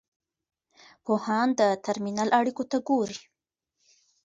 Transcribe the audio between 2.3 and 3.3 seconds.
اړیکو ته ګوري.